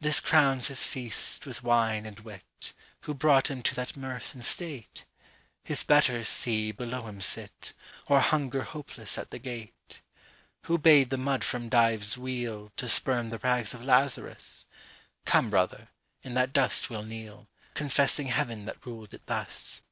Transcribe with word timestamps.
This 0.00 0.18
crowns 0.18 0.66
his 0.66 0.84
feast 0.84 1.46
with 1.46 1.62
wine 1.62 2.06
and 2.06 2.18
wit:Who 2.18 3.14
brought 3.14 3.46
him 3.48 3.62
to 3.62 3.74
that 3.76 3.96
mirth 3.96 4.34
and 4.34 4.44
state? 4.44 5.04
His 5.62 5.84
betters, 5.84 6.28
see, 6.28 6.72
below 6.72 7.06
him 7.06 7.20
sit, 7.20 7.72
Or 8.08 8.18
hunger 8.18 8.64
hopeless 8.64 9.16
at 9.16 9.30
the 9.30 9.38
gate. 9.38 10.02
Who 10.62 10.76
bade 10.76 11.10
the 11.10 11.18
mud 11.18 11.44
from 11.44 11.68
Dives' 11.68 12.16
wheelTo 12.18 12.88
spurn 12.88 13.30
the 13.30 13.38
rags 13.38 13.72
of 13.74 13.84
Lazarus? 13.84 14.66
Come, 15.24 15.50
brother, 15.50 15.86
in 16.24 16.34
that 16.34 16.52
dust 16.52 16.90
we'll 16.90 17.04
kneel, 17.04 17.46
Confessing 17.74 18.26
Heaven 18.26 18.64
that 18.64 18.84
ruled 18.84 19.14
it 19.14 19.26
thus. 19.26 19.82